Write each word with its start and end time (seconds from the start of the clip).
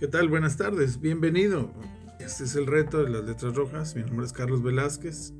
¿Qué 0.00 0.08
tal? 0.08 0.30
Buenas 0.30 0.56
tardes, 0.56 0.98
bienvenido. 0.98 1.70
Este 2.18 2.44
es 2.44 2.54
el 2.54 2.66
reto 2.66 3.04
de 3.04 3.10
las 3.10 3.22
letras 3.22 3.54
rojas. 3.54 3.94
Mi 3.94 4.00
nombre 4.00 4.24
es 4.24 4.32
Carlos 4.32 4.62
Velázquez 4.62 5.34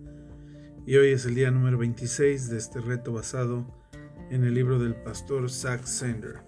y 0.84 0.96
hoy 0.96 1.12
es 1.12 1.24
el 1.24 1.34
día 1.34 1.50
número 1.50 1.78
26 1.78 2.50
de 2.50 2.58
este 2.58 2.78
reto 2.78 3.10
basado 3.10 3.64
en 4.28 4.44
el 4.44 4.52
libro 4.52 4.78
del 4.78 4.94
pastor 4.94 5.50
Zach 5.50 5.86
Sander. 5.86 6.40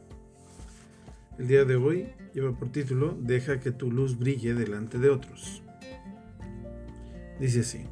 El 1.39 1.49
día 1.49 1.65
de 1.65 1.77
hoy 1.77 2.13
lleva 2.35 2.53
por 2.53 2.71
título 2.71 3.17
Deja 3.19 3.61
que 3.61 3.73
tu 3.73 3.91
luz 3.91 4.19
brille 4.19 4.53
delante 4.53 4.99
de 4.99 5.09
otros. 5.09 5.63
Dice 7.41 7.61
así. 7.61 7.87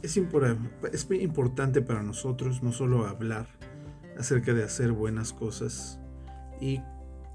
Es, 0.00 0.16
es 0.16 1.10
importante 1.10 1.82
para 1.82 2.02
nosotros 2.02 2.62
no 2.62 2.72
solo 2.72 3.06
hablar 3.06 3.46
acerca 4.16 4.54
de 4.54 4.64
hacer 4.64 4.92
buenas 4.92 5.34
cosas 5.34 6.00
y 6.62 6.80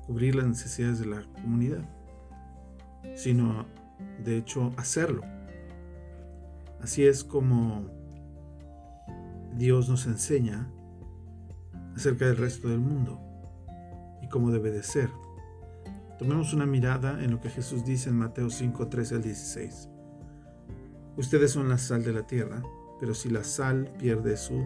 cubrir 0.05 0.35
las 0.35 0.47
necesidades 0.47 0.99
de 0.99 1.07
la 1.07 1.23
comunidad, 1.41 1.83
sino 3.15 3.65
de 4.23 4.37
hecho 4.37 4.73
hacerlo. 4.77 5.21
Así 6.81 7.05
es 7.05 7.23
como 7.23 7.89
Dios 9.55 9.89
nos 9.89 10.05
enseña 10.05 10.69
acerca 11.95 12.25
del 12.25 12.37
resto 12.37 12.67
del 12.67 12.79
mundo 12.79 13.19
y 14.21 14.27
cómo 14.27 14.51
debe 14.51 14.71
de 14.71 14.83
ser. 14.83 15.09
Tomemos 16.19 16.53
una 16.53 16.65
mirada 16.65 17.23
en 17.23 17.31
lo 17.31 17.41
que 17.41 17.49
Jesús 17.49 17.83
dice 17.83 18.09
en 18.09 18.17
Mateo 18.17 18.49
5, 18.49 18.87
13 18.87 19.15
al 19.15 19.23
16. 19.23 19.89
Ustedes 21.17 21.51
son 21.51 21.69
la 21.69 21.77
sal 21.77 22.03
de 22.03 22.13
la 22.13 22.27
tierra, 22.27 22.61
pero 22.99 23.13
si 23.13 23.29
la 23.29 23.43
sal 23.43 23.91
pierde 23.97 24.37
su 24.37 24.65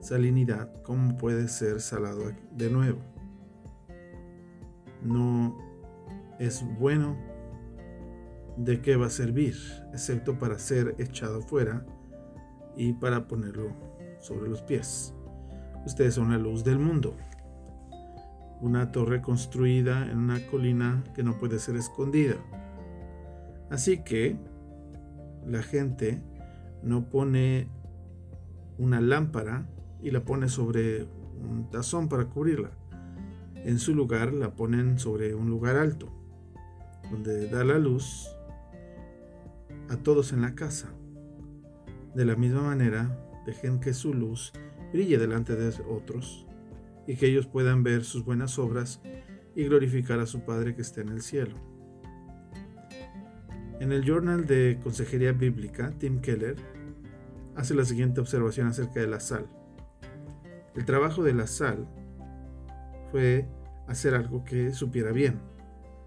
salinidad, 0.00 0.82
¿cómo 0.82 1.16
puede 1.16 1.48
ser 1.48 1.80
salado 1.80 2.32
de 2.52 2.70
nuevo? 2.70 3.17
No 5.02 5.56
es 6.38 6.64
bueno 6.78 7.16
de 8.56 8.80
qué 8.80 8.96
va 8.96 9.06
a 9.06 9.10
servir, 9.10 9.54
excepto 9.92 10.38
para 10.38 10.58
ser 10.58 10.94
echado 10.98 11.40
fuera 11.40 11.86
y 12.76 12.92
para 12.94 13.28
ponerlo 13.28 13.72
sobre 14.18 14.48
los 14.48 14.62
pies. 14.62 15.14
Ustedes 15.86 16.14
son 16.14 16.30
la 16.30 16.38
luz 16.38 16.64
del 16.64 16.78
mundo. 16.78 17.16
Una 18.60 18.90
torre 18.90 19.22
construida 19.22 20.10
en 20.10 20.18
una 20.18 20.44
colina 20.46 21.04
que 21.14 21.22
no 21.22 21.38
puede 21.38 21.58
ser 21.58 21.76
escondida. 21.76 22.36
Así 23.70 24.02
que 24.02 24.36
la 25.46 25.62
gente 25.62 26.20
no 26.82 27.08
pone 27.08 27.68
una 28.78 29.00
lámpara 29.00 29.66
y 30.02 30.10
la 30.10 30.24
pone 30.24 30.48
sobre 30.48 31.04
un 31.04 31.68
tazón 31.70 32.08
para 32.08 32.26
cubrirla. 32.26 32.70
En 33.68 33.78
su 33.78 33.94
lugar 33.94 34.32
la 34.32 34.56
ponen 34.56 34.98
sobre 34.98 35.34
un 35.34 35.50
lugar 35.50 35.76
alto, 35.76 36.10
donde 37.10 37.50
da 37.50 37.64
la 37.64 37.78
luz 37.78 38.26
a 39.90 39.96
todos 39.98 40.32
en 40.32 40.40
la 40.40 40.54
casa. 40.54 40.88
De 42.14 42.24
la 42.24 42.34
misma 42.34 42.62
manera, 42.62 43.14
dejen 43.44 43.78
que 43.78 43.92
su 43.92 44.14
luz 44.14 44.54
brille 44.90 45.18
delante 45.18 45.54
de 45.54 45.70
otros 45.86 46.46
y 47.06 47.16
que 47.16 47.26
ellos 47.26 47.46
puedan 47.46 47.82
ver 47.82 48.04
sus 48.04 48.24
buenas 48.24 48.58
obras 48.58 49.02
y 49.54 49.64
glorificar 49.64 50.18
a 50.18 50.24
su 50.24 50.46
Padre 50.46 50.74
que 50.74 50.80
está 50.80 51.02
en 51.02 51.10
el 51.10 51.20
cielo. 51.20 51.56
En 53.80 53.92
el 53.92 54.02
Journal 54.02 54.46
de 54.46 54.80
Consejería 54.82 55.32
Bíblica, 55.32 55.92
Tim 55.98 56.22
Keller 56.22 56.56
hace 57.54 57.74
la 57.74 57.84
siguiente 57.84 58.22
observación 58.22 58.66
acerca 58.66 59.00
de 59.00 59.08
la 59.08 59.20
sal. 59.20 59.46
El 60.74 60.86
trabajo 60.86 61.22
de 61.22 61.34
la 61.34 61.46
sal 61.46 61.86
fue 63.10 63.46
hacer 63.88 64.14
algo 64.14 64.44
que 64.44 64.72
supiera 64.72 65.10
bien. 65.12 65.40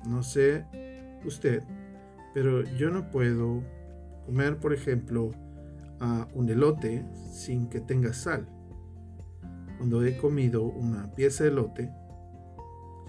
No 0.07 0.23
sé 0.23 0.65
usted, 1.25 1.63
pero 2.33 2.63
yo 2.63 2.89
no 2.89 3.11
puedo 3.11 3.63
comer, 4.25 4.57
por 4.57 4.73
ejemplo, 4.73 5.31
un 6.33 6.49
elote 6.49 7.05
sin 7.31 7.67
que 7.67 7.79
tenga 7.79 8.13
sal. 8.13 8.47
Cuando 9.77 10.03
he 10.05 10.17
comido 10.17 10.63
una 10.63 11.11
pieza 11.13 11.43
de 11.43 11.49
elote, 11.49 11.91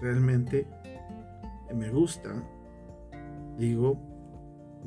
realmente 0.01 0.67
me 1.73 1.89
gusta, 1.89 2.31
digo, 3.57 3.99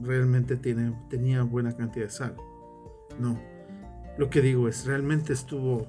realmente 0.03 0.57
tiene, 0.57 0.93
tenía 1.09 1.43
buena 1.43 1.77
cantidad 1.77 2.07
de 2.07 2.11
sal. 2.11 2.37
No. 3.19 3.39
Lo 4.19 4.31
que 4.31 4.41
digo 4.41 4.69
es, 4.69 4.87
realmente 4.87 5.33
estuvo 5.33 5.87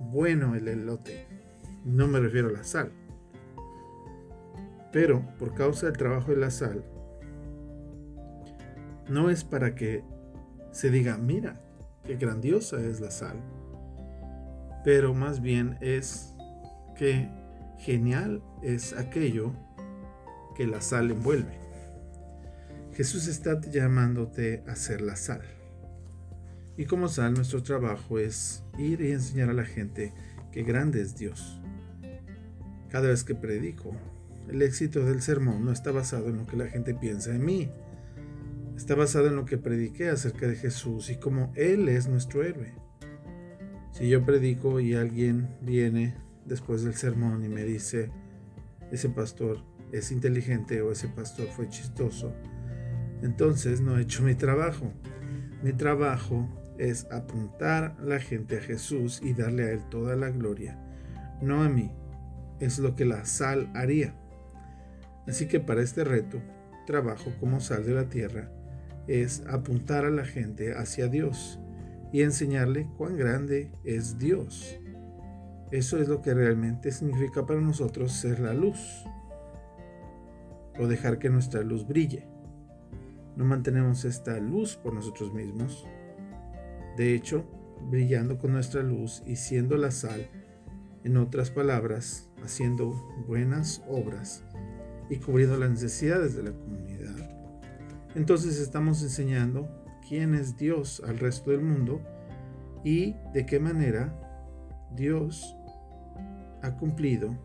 bueno 0.00 0.54
el 0.54 0.68
elote. 0.68 1.26
No 1.84 2.06
me 2.08 2.20
refiero 2.20 2.48
a 2.48 2.52
la 2.52 2.64
sal. 2.64 2.92
Pero 4.92 5.26
por 5.38 5.54
causa 5.54 5.86
del 5.86 5.96
trabajo 5.96 6.30
de 6.30 6.36
la 6.36 6.50
sal, 6.50 6.84
no 9.08 9.30
es 9.30 9.42
para 9.42 9.74
que 9.74 10.04
se 10.70 10.90
diga, 10.90 11.16
mira, 11.16 11.60
qué 12.04 12.16
grandiosa 12.16 12.80
es 12.80 13.00
la 13.00 13.10
sal. 13.10 13.36
Pero 14.84 15.14
más 15.14 15.40
bien 15.40 15.78
es 15.80 16.34
que 16.96 17.28
genial 17.78 18.42
es 18.62 18.92
aquello 18.92 19.52
que 20.54 20.66
la 20.66 20.80
sal 20.80 21.10
envuelve. 21.10 21.58
Jesús 22.94 23.26
está 23.26 23.60
llamándote 23.60 24.62
a 24.66 24.76
ser 24.76 25.00
la 25.00 25.16
sal. 25.16 25.42
Y 26.76 26.84
como 26.84 27.08
sal, 27.08 27.34
nuestro 27.34 27.62
trabajo 27.62 28.18
es 28.18 28.64
ir 28.78 29.00
y 29.00 29.12
enseñar 29.12 29.50
a 29.50 29.54
la 29.54 29.64
gente 29.64 30.12
que 30.50 30.62
grande 30.62 31.00
es 31.00 31.16
Dios. 31.16 31.60
Cada 32.90 33.08
vez 33.08 33.24
que 33.24 33.34
predico, 33.34 33.92
el 34.48 34.62
éxito 34.62 35.04
del 35.04 35.22
sermón 35.22 35.64
no 35.64 35.72
está 35.72 35.92
basado 35.92 36.28
en 36.28 36.38
lo 36.38 36.46
que 36.46 36.56
la 36.56 36.66
gente 36.66 36.94
piensa 36.94 37.34
en 37.34 37.44
mí. 37.44 37.70
Está 38.76 38.94
basado 38.94 39.28
en 39.28 39.36
lo 39.36 39.44
que 39.44 39.58
prediqué 39.58 40.08
acerca 40.08 40.46
de 40.46 40.56
Jesús 40.56 41.10
y 41.10 41.16
cómo 41.16 41.52
Él 41.54 41.88
es 41.88 42.08
nuestro 42.08 42.42
héroe. 42.42 42.74
Si 43.92 44.08
yo 44.08 44.24
predico 44.24 44.80
y 44.80 44.94
alguien 44.94 45.56
viene 45.60 46.16
después 46.46 46.82
del 46.82 46.94
sermón 46.94 47.44
y 47.44 47.48
me 47.48 47.62
dice, 47.64 48.10
ese 48.90 49.08
pastor 49.08 49.62
es 49.92 50.10
inteligente 50.10 50.80
o 50.82 50.90
ese 50.90 51.08
pastor 51.08 51.46
fue 51.48 51.68
chistoso, 51.68 52.34
entonces 53.22 53.80
no 53.80 53.98
he 53.98 54.02
hecho 54.02 54.22
mi 54.22 54.34
trabajo. 54.34 54.92
Mi 55.62 55.72
trabajo 55.72 56.48
es 56.78 57.06
apuntar 57.12 57.96
a 57.98 58.02
la 58.02 58.18
gente 58.18 58.58
a 58.58 58.60
Jesús 58.60 59.20
y 59.22 59.34
darle 59.34 59.64
a 59.64 59.72
Él 59.72 59.88
toda 59.90 60.16
la 60.16 60.30
gloria, 60.30 60.78
no 61.40 61.62
a 61.62 61.68
mí. 61.68 61.92
Es 62.58 62.78
lo 62.78 62.94
que 62.94 63.04
la 63.04 63.24
sal 63.24 63.70
haría. 63.74 64.16
Así 65.26 65.46
que 65.46 65.60
para 65.60 65.82
este 65.82 66.04
reto, 66.04 66.40
trabajo 66.86 67.30
como 67.38 67.60
sal 67.60 67.84
de 67.84 67.94
la 67.94 68.08
tierra 68.08 68.50
es 69.06 69.44
apuntar 69.46 70.04
a 70.04 70.10
la 70.10 70.24
gente 70.24 70.74
hacia 70.74 71.08
Dios 71.08 71.60
y 72.12 72.22
enseñarle 72.22 72.88
cuán 72.96 73.16
grande 73.16 73.70
es 73.84 74.18
Dios. 74.18 74.78
Eso 75.70 75.98
es 75.98 76.08
lo 76.08 76.22
que 76.22 76.34
realmente 76.34 76.90
significa 76.90 77.46
para 77.46 77.60
nosotros 77.60 78.12
ser 78.12 78.40
la 78.40 78.52
luz 78.52 79.04
o 80.78 80.86
dejar 80.86 81.18
que 81.18 81.30
nuestra 81.30 81.62
luz 81.62 81.86
brille 81.86 82.32
no 83.36 83.46
mantenemos 83.46 84.04
esta 84.04 84.38
luz 84.38 84.76
por 84.76 84.92
nosotros 84.92 85.32
mismos. 85.32 85.86
De 86.96 87.14
hecho, 87.14 87.44
brillando 87.90 88.38
con 88.38 88.52
nuestra 88.52 88.82
luz 88.82 89.22
y 89.26 89.36
siendo 89.36 89.76
la 89.76 89.90
sal, 89.90 90.28
en 91.02 91.16
otras 91.16 91.50
palabras, 91.50 92.28
haciendo 92.44 92.92
buenas 93.26 93.82
obras 93.88 94.44
y 95.12 95.18
cubriendo 95.18 95.58
las 95.58 95.70
necesidades 95.70 96.34
de 96.34 96.44
la 96.44 96.52
comunidad. 96.52 97.14
Entonces 98.14 98.58
estamos 98.58 99.02
enseñando 99.02 99.68
quién 100.08 100.34
es 100.34 100.56
Dios 100.56 101.02
al 101.06 101.18
resto 101.18 101.50
del 101.50 101.60
mundo 101.60 102.00
y 102.82 103.14
de 103.34 103.44
qué 103.44 103.60
manera 103.60 104.18
Dios 104.96 105.54
ha 106.62 106.78
cumplido 106.78 107.36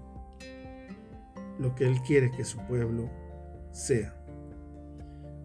lo 1.59 1.75
que 1.75 1.85
Él 1.85 1.97
quiere 2.07 2.31
que 2.31 2.45
su 2.45 2.57
pueblo 2.67 3.09
sea. 3.71 4.15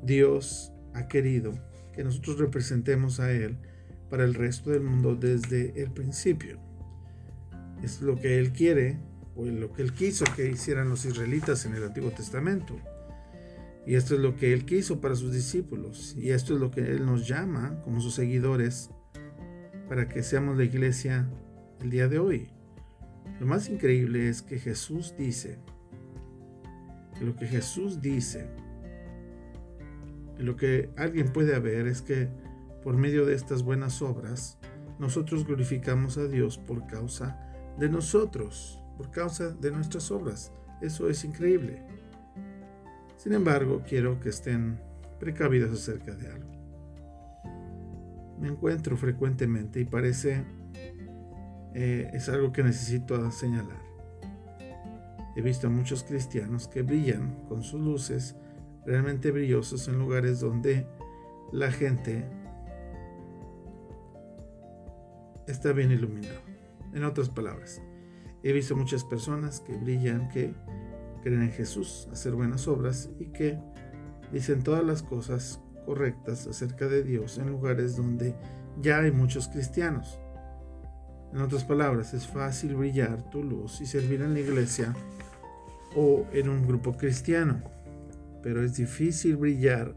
Dios 0.05 0.73
ha 0.95 1.09
querido 1.09 1.55
que 1.93 2.05
nosotros 2.05 2.39
representemos 2.39 3.19
a 3.19 3.33
Él 3.33 3.59
para 4.11 4.23
el 4.23 4.35
resto 4.35 4.71
del 4.71 4.83
mundo 4.83 5.17
desde 5.17 5.83
el 5.83 5.91
principio. 5.91 6.61
Es 7.83 8.01
lo 8.01 8.15
que 8.15 8.39
Él 8.39 8.53
quiere 8.53 9.01
o 9.37 9.45
lo 9.45 9.73
que 9.73 9.83
Él 9.83 9.93
quiso 9.93 10.25
que 10.37 10.51
hicieran 10.51 10.89
los 10.89 11.05
israelitas 11.05 11.65
en 11.65 11.75
el 11.75 11.85
Antiguo 11.85 12.11
Testamento. 12.11 12.77
Y 13.87 13.95
esto 13.95 14.15
es 14.15 14.21
lo 14.21 14.37
que 14.37 14.53
Él 14.53 14.65
quiso 14.65 15.01
para 15.01 15.17
sus 15.17 15.33
discípulos. 15.33 16.15
Y 16.17 16.31
esto 16.31 16.55
es 16.55 16.61
lo 16.61 16.71
que 16.71 16.81
Él 16.81 17.05
nos 17.05 17.27
llama 17.27 17.81
como 17.83 18.01
sus 18.01 18.15
seguidores 18.15 18.91
para 19.89 20.09
que 20.09 20.23
seamos 20.23 20.57
la 20.57 20.65
iglesia 20.65 21.29
el 21.81 21.91
día 21.91 22.09
de 22.09 22.19
hoy. 22.19 22.49
Lo 23.41 23.47
más 23.47 23.69
increíble 23.69 24.29
es 24.29 24.43
que 24.43 24.59
Jesús 24.59 25.15
dice, 25.19 25.59
que 27.19 27.25
lo 27.25 27.35
que 27.35 27.47
Jesús 27.47 28.01
dice 28.01 28.49
lo 30.43 30.57
que 30.57 30.91
alguien 30.97 31.33
puede 31.33 31.59
ver 31.61 31.87
es 31.87 32.03
que 32.03 32.29
por 32.83 32.97
medio 32.97 33.25
de 33.27 33.35
estas 33.35 33.63
buenas 33.63 34.03
obras, 34.03 34.59
nosotros 34.99 35.47
glorificamos 35.47 36.19
a 36.19 36.27
Dios 36.27 36.59
por 36.59 36.87
causa 36.87 37.39
de 37.79 37.89
nosotros, 37.89 38.82
por 38.97 39.11
causa 39.11 39.51
de 39.51 39.71
nuestras 39.71 40.11
obras. 40.11 40.53
Eso 40.81 41.09
es 41.09 41.25
increíble. 41.25 41.83
Sin 43.17 43.33
embargo, 43.33 43.83
quiero 43.89 44.19
que 44.21 44.31
estén 44.31 44.81
precavidos 45.21 45.71
acerca 45.71 46.15
de 46.15 46.27
algo. 46.27 46.51
Me 48.41 48.49
encuentro 48.49 48.97
frecuentemente 48.97 49.79
y 49.79 49.85
parece 49.85 50.45
eh, 51.75 52.11
es 52.13 52.29
algo 52.29 52.53
que 52.53 52.63
necesito 52.63 53.31
señalar. 53.31 53.81
He 55.37 55.41
visto 55.41 55.69
a 55.69 55.71
muchos 55.71 56.03
cristianos 56.03 56.69
que 56.69 56.83
brillan 56.83 57.37
con 57.49 57.63
sus 57.63 57.81
luces 57.81 58.37
realmente 58.85 59.31
brillosos 59.31 59.89
en 59.89 59.99
lugares 59.99 60.41
donde 60.41 60.87
la 61.53 61.71
gente 61.71 62.29
está 65.47 65.73
bien 65.73 65.93
iluminada. 65.93 66.41
En 66.93 67.05
otras 67.05 67.31
palabras, 67.31 67.81
he 68.43 68.53
visto 68.53 68.77
muchas 68.77 69.05
personas 69.05 69.61
que 69.61 69.77
brillan, 69.77 70.29
que 70.29 70.55
creen 71.23 71.43
en 71.43 71.53
Jesús, 71.53 72.09
hacer 72.13 72.33
buenas 72.33 72.67
obras 72.67 73.11
y 73.19 73.27
que 73.27 73.59
dicen 74.33 74.63
todas 74.63 74.85
las 74.85 75.03
cosas 75.03 75.61
correctas 75.87 76.47
acerca 76.47 76.87
de 76.87 77.03
Dios 77.03 77.39
en 77.39 77.51
lugares 77.51 77.97
donde 77.97 78.35
ya 78.81 78.99
hay 78.99 79.13
muchos 79.13 79.49
cristianos. 79.49 80.19
En 81.33 81.41
otras 81.41 81.65
palabras, 81.65 82.13
es 82.15 82.27
fácil 82.27 82.75
brillar 82.75 83.31
tu 83.31 83.43
luz 83.43 83.81
y 83.81 83.87
servir 83.87 84.23
en 84.23 84.35
la 84.35 84.41
iglesia 84.41 84.95
o 85.97 86.27
en 86.33 86.49
un 86.49 86.67
grupo 86.67 86.97
cristiano, 86.97 87.63
pero 88.43 88.63
es 88.63 88.77
difícil 88.77 89.37
brillar 89.37 89.95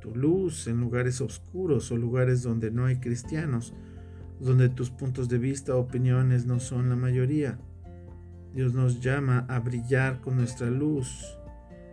tu 0.00 0.14
luz 0.14 0.66
en 0.66 0.80
lugares 0.80 1.20
oscuros 1.20 1.90
o 1.90 1.96
lugares 1.96 2.42
donde 2.42 2.70
no 2.70 2.86
hay 2.86 2.96
cristianos, 2.96 3.74
donde 4.40 4.68
tus 4.68 4.90
puntos 4.90 5.28
de 5.28 5.38
vista 5.38 5.74
o 5.74 5.80
opiniones 5.80 6.46
no 6.46 6.60
son 6.60 6.88
la 6.88 6.96
mayoría. 6.96 7.58
Dios 8.56 8.72
nos 8.72 9.00
llama 9.00 9.44
a 9.48 9.60
brillar 9.60 10.22
con 10.22 10.36
nuestra 10.36 10.70
luz, 10.70 11.38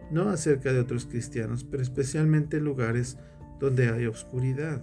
no 0.09 0.29
acerca 0.29 0.71
de 0.71 0.79
otros 0.79 1.05
cristianos, 1.05 1.65
pero 1.65 1.83
especialmente 1.83 2.57
en 2.57 2.63
lugares 2.63 3.17
donde 3.59 3.89
hay 3.89 4.05
oscuridad. 4.05 4.81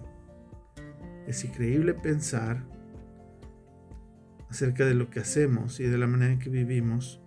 Es 1.27 1.43
increíble 1.43 1.95
pensar 1.95 2.63
acerca 4.47 4.85
de 4.85 4.93
lo 4.93 5.09
que 5.09 5.21
hacemos 5.21 5.79
y 5.79 5.83
de 5.85 5.97
la 5.97 6.05
manera 6.05 6.33
en 6.33 6.39
que 6.39 6.51
vivimos 6.51 7.19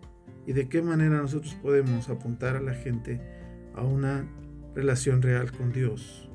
y 0.47 0.53
de 0.53 0.69
qué 0.69 0.83
manera 0.83 1.19
nosotros 1.19 1.57
podemos 1.57 2.09
apuntar 2.09 2.55
a 2.55 2.61
la 2.61 2.75
gente 2.75 3.21
a 3.75 3.83
una 3.83 4.25
relación 4.75 5.21
real 5.21 5.51
con 5.51 5.73
Dios. 5.73 6.31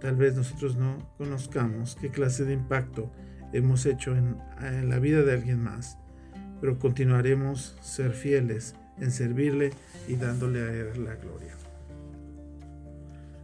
Tal 0.00 0.16
vez 0.16 0.34
nosotros 0.34 0.76
no 0.76 1.12
conozcamos 1.18 1.94
qué 2.00 2.08
clase 2.08 2.46
de 2.46 2.54
impacto 2.54 3.12
hemos 3.52 3.84
hecho 3.84 4.16
en, 4.16 4.38
la 4.88 4.98
vida 4.98 5.22
de 5.22 5.34
alguien 5.34 5.62
más, 5.62 5.98
pero 6.60 6.78
continuaremos 6.78 7.76
ser 7.80 8.12
fieles 8.12 8.74
en 8.98 9.10
servirle 9.10 9.70
y 10.08 10.16
dándole 10.16 10.60
a 10.62 10.72
Él 10.72 11.04
la 11.04 11.14
gloria. 11.16 11.54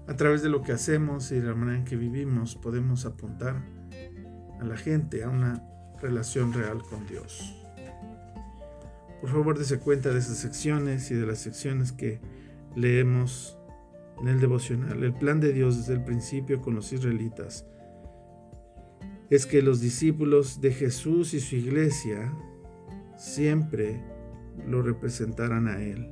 A 0.06 0.14
través 0.14 0.42
de 0.42 0.48
lo 0.48 0.62
que 0.62 0.72
hacemos 0.72 1.32
y 1.32 1.36
de 1.36 1.48
la 1.48 1.54
manera 1.54 1.78
en 1.78 1.84
que 1.84 1.96
vivimos 1.96 2.54
podemos 2.54 3.06
apuntar 3.06 3.56
a 4.60 4.64
la 4.64 4.76
gente 4.76 5.24
a 5.24 5.28
una 5.28 5.62
relación 6.00 6.52
real 6.52 6.82
con 6.82 7.06
Dios. 7.06 7.54
Por 9.20 9.30
favor, 9.30 9.58
dése 9.58 9.78
cuenta 9.78 10.10
de 10.10 10.18
esas 10.18 10.36
secciones 10.36 11.10
y 11.10 11.14
de 11.14 11.26
las 11.26 11.38
secciones 11.38 11.90
que 11.90 12.20
leemos 12.76 13.58
en 14.20 14.28
el 14.28 14.40
devocional. 14.40 15.02
El 15.02 15.14
plan 15.14 15.40
de 15.40 15.52
Dios 15.52 15.78
desde 15.78 15.94
el 15.94 16.04
principio 16.04 16.60
con 16.60 16.74
los 16.74 16.92
israelitas 16.92 17.66
es 19.30 19.46
que 19.46 19.62
los 19.62 19.80
discípulos 19.80 20.60
de 20.60 20.72
Jesús 20.72 21.34
y 21.34 21.40
su 21.40 21.56
iglesia 21.56 22.32
siempre 23.16 24.02
lo 24.66 24.82
representaran 24.82 25.68
a 25.68 25.82
Él 25.82 26.10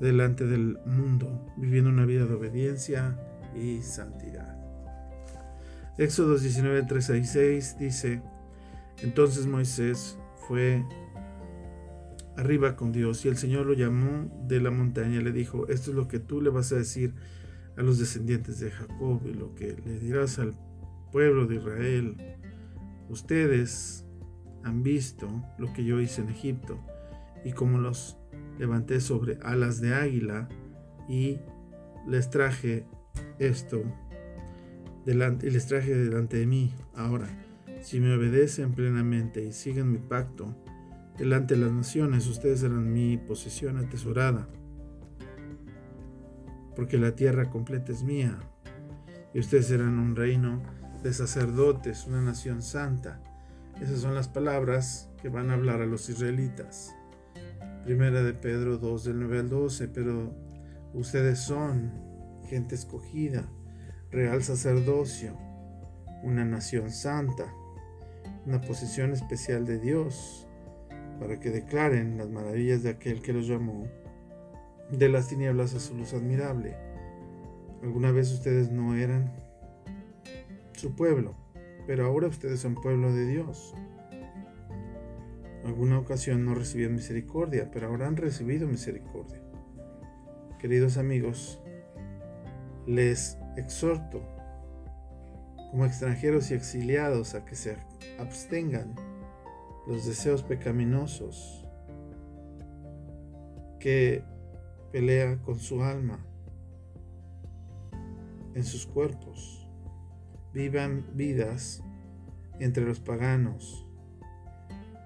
delante 0.00 0.46
del 0.46 0.78
mundo, 0.86 1.46
viviendo 1.56 1.90
una 1.90 2.06
vida 2.06 2.24
de 2.24 2.34
obediencia 2.34 3.18
y 3.54 3.82
santidad. 3.82 4.56
Éxodo 5.96 6.38
19, 6.38 6.86
6 7.00 7.76
dice, 7.78 8.22
entonces 9.02 9.46
Moisés 9.46 10.16
fue 10.46 10.84
arriba 12.36 12.76
con 12.76 12.92
Dios 12.92 13.24
y 13.24 13.28
el 13.28 13.36
Señor 13.36 13.66
lo 13.66 13.72
llamó 13.72 14.30
de 14.46 14.60
la 14.60 14.70
montaña 14.70 15.20
y 15.20 15.24
le 15.24 15.32
dijo, 15.32 15.66
esto 15.68 15.90
es 15.90 15.96
lo 15.96 16.06
que 16.06 16.20
tú 16.20 16.40
le 16.40 16.50
vas 16.50 16.70
a 16.72 16.76
decir 16.76 17.14
a 17.76 17.82
los 17.82 17.98
descendientes 17.98 18.60
de 18.60 18.70
Jacob 18.70 19.20
y 19.24 19.34
lo 19.34 19.54
que 19.54 19.76
le 19.84 19.98
dirás 19.98 20.38
al 20.38 20.54
pueblo 21.10 21.46
de 21.46 21.56
Israel. 21.56 22.16
Ustedes 23.08 24.07
han 24.64 24.82
visto 24.82 25.28
lo 25.58 25.72
que 25.72 25.84
yo 25.84 26.00
hice 26.00 26.22
en 26.22 26.28
Egipto 26.28 26.78
y 27.44 27.52
cómo 27.52 27.78
los 27.78 28.18
levanté 28.58 29.00
sobre 29.00 29.38
alas 29.42 29.80
de 29.80 29.94
águila 29.94 30.48
y 31.08 31.38
les 32.06 32.30
traje 32.30 32.86
esto 33.38 33.82
y 35.06 35.50
les 35.50 35.66
traje 35.66 35.94
delante 35.94 36.36
de 36.36 36.46
mí. 36.46 36.74
Ahora, 36.94 37.28
si 37.82 37.98
me 37.98 38.12
obedecen 38.14 38.72
plenamente 38.72 39.42
y 39.42 39.52
siguen 39.52 39.90
mi 39.90 39.98
pacto, 39.98 40.54
delante 41.16 41.54
de 41.54 41.62
las 41.62 41.72
naciones 41.72 42.26
ustedes 42.26 42.60
serán 42.60 42.92
mi 42.92 43.16
posesión 43.16 43.78
atesorada, 43.78 44.48
porque 46.76 46.98
la 46.98 47.16
tierra 47.16 47.48
completa 47.48 47.92
es 47.92 48.02
mía, 48.02 48.38
y 49.32 49.40
ustedes 49.40 49.66
serán 49.66 49.98
un 49.98 50.14
reino 50.14 50.62
de 51.02 51.12
sacerdotes, 51.12 52.06
una 52.06 52.20
nación 52.20 52.60
santa. 52.60 53.22
Esas 53.80 54.00
son 54.00 54.14
las 54.14 54.28
palabras 54.28 55.08
que 55.22 55.28
van 55.28 55.50
a 55.50 55.54
hablar 55.54 55.80
a 55.80 55.86
los 55.86 56.08
israelitas. 56.08 56.94
Primera 57.84 58.22
de 58.22 58.34
Pedro 58.34 58.78
2 58.78 59.04
del 59.04 59.20
9 59.20 59.38
al 59.38 59.48
12, 59.48 59.88
pero 59.88 60.34
ustedes 60.94 61.38
son 61.38 61.92
gente 62.48 62.74
escogida 62.74 63.48
real 64.10 64.42
sacerdocio, 64.42 65.36
una 66.22 66.44
nación 66.44 66.90
santa, 66.90 67.52
una 68.46 68.60
posición 68.60 69.12
especial 69.12 69.64
de 69.64 69.78
Dios, 69.78 70.48
para 71.20 71.38
que 71.38 71.50
declaren 71.50 72.18
las 72.18 72.28
maravillas 72.28 72.82
de 72.82 72.90
aquel 72.90 73.22
que 73.22 73.32
los 73.32 73.46
llamó 73.46 73.86
de 74.90 75.08
las 75.08 75.28
tinieblas 75.28 75.74
a 75.74 75.80
su 75.80 75.96
luz 75.96 76.14
admirable. 76.14 76.76
Alguna 77.82 78.10
vez 78.10 78.32
ustedes 78.32 78.72
no 78.72 78.96
eran 78.96 79.32
su 80.72 80.96
pueblo, 80.96 81.36
pero 81.88 82.04
ahora 82.04 82.28
ustedes 82.28 82.60
son 82.60 82.74
pueblo 82.74 83.14
de 83.14 83.26
Dios. 83.26 83.74
alguna 85.64 85.98
ocasión 85.98 86.44
no 86.44 86.54
recibían 86.54 86.94
misericordia, 86.94 87.70
pero 87.72 87.86
ahora 87.86 88.06
han 88.06 88.16
recibido 88.16 88.68
misericordia. 88.68 89.40
Queridos 90.58 90.98
amigos, 90.98 91.62
les 92.86 93.38
exhorto 93.56 94.20
como 95.70 95.86
extranjeros 95.86 96.50
y 96.50 96.54
exiliados 96.54 97.34
a 97.34 97.46
que 97.46 97.54
se 97.54 97.78
abstengan 98.18 98.94
los 99.86 100.04
deseos 100.04 100.42
pecaminosos 100.42 101.66
que 103.80 104.22
pelea 104.92 105.38
con 105.38 105.58
su 105.58 105.82
alma 105.82 106.22
en 108.54 108.64
sus 108.64 108.86
cuerpos. 108.86 109.67
Vivan 110.52 111.06
vidas 111.14 111.82
entre 112.60 112.84
los 112.84 113.00
paganos 113.00 113.86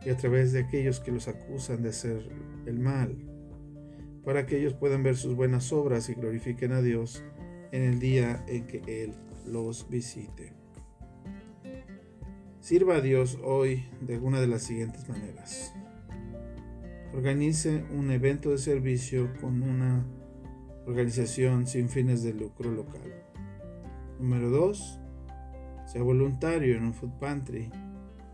y 0.05 0.11
a 0.11 0.17
través 0.17 0.53
de 0.53 0.61
aquellos 0.61 1.01
que 1.01 1.13
los 1.13 1.29
acusan 1.29 1.83
de 1.83 1.91
hacer 1.91 2.29
el 2.67 2.79
mal, 2.79 3.17
para 4.25 4.47
que 4.47 4.59
ellos 4.59 4.75
puedan 4.75 5.03
ver 5.03 5.17
sus 5.17 5.35
buenas 5.35 5.73
obras 5.73 6.09
y 6.09 6.15
glorifiquen 6.15 6.73
a 6.73 6.83
Dios 6.83 7.23
en 7.73 7.83
el 7.83 7.99
día 7.99 8.45
en 8.49 8.67
que 8.67 8.83
Él 8.87 9.15
los 9.47 9.89
visite. 9.89 10.53
Sirva 12.61 12.97
a 12.97 13.01
Dios 13.01 13.39
hoy 13.43 13.85
de 14.01 14.15
alguna 14.15 14.41
de 14.41 14.47
las 14.47 14.63
siguientes 14.63 15.09
maneras. 15.09 15.75
Organice 17.13 17.85
un 17.91 18.11
evento 18.11 18.51
de 18.51 18.59
servicio 18.59 19.33
con 19.41 19.63
una 19.63 20.07
organización 20.87 21.67
sin 21.67 21.89
fines 21.89 22.23
de 22.23 22.33
lucro 22.33 22.71
local. 22.71 23.25
Número 24.19 24.51
2. 24.51 25.02
Sea 25.93 26.03
voluntario 26.03 26.79
en 26.79 26.85
un 26.85 26.95
food 26.95 27.19
pantry 27.21 27.69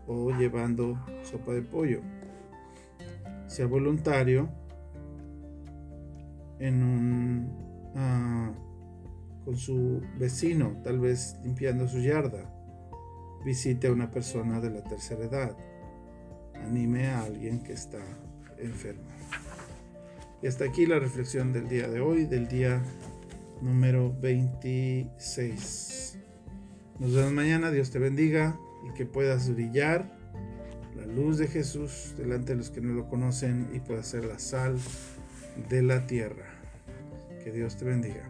o 0.07 0.31
llevando 0.31 0.97
sopa 1.23 1.51
de 1.51 1.61
pollo. 1.61 1.99
Sea 3.47 3.65
voluntario 3.65 4.47
en 6.57 6.81
un 6.81 7.91
ah, 7.97 8.53
con 9.43 9.57
su 9.57 10.01
vecino, 10.17 10.79
tal 10.85 11.01
vez 11.01 11.35
limpiando 11.43 11.85
su 11.85 11.99
yarda. 11.99 12.49
Visite 13.43 13.87
a 13.87 13.91
una 13.91 14.09
persona 14.09 14.61
de 14.61 14.69
la 14.69 14.81
tercera 14.81 15.25
edad. 15.25 15.57
Anime 16.63 17.07
a 17.07 17.23
alguien 17.23 17.61
que 17.61 17.73
está 17.73 17.99
enfermo. 18.57 19.09
Y 20.41 20.47
hasta 20.47 20.63
aquí 20.63 20.85
la 20.85 20.99
reflexión 20.99 21.51
del 21.51 21.67
día 21.67 21.89
de 21.89 21.99
hoy, 21.99 22.23
del 22.23 22.47
día 22.47 22.81
número 23.61 24.17
26. 24.17 26.18
Nos 26.99 27.13
vemos 27.13 27.31
mañana, 27.31 27.71
Dios 27.71 27.91
te 27.91 27.99
bendiga 27.99 28.59
y 28.85 28.93
que 28.93 29.05
puedas 29.05 29.49
brillar 29.55 30.11
la 30.97 31.05
luz 31.05 31.37
de 31.37 31.47
Jesús 31.47 32.13
delante 32.17 32.51
de 32.51 32.57
los 32.57 32.71
que 32.71 32.81
no 32.81 32.93
lo 32.93 33.07
conocen 33.07 33.69
y 33.73 33.79
puedas 33.79 34.05
ser 34.05 34.25
la 34.25 34.37
sal 34.37 34.77
de 35.69 35.81
la 35.81 36.05
tierra. 36.07 36.59
Que 37.41 37.53
Dios 37.53 37.77
te 37.77 37.85
bendiga. 37.85 38.29